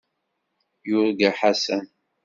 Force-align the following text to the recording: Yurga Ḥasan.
Yurga 0.89 1.29
Ḥasan. 1.39 1.85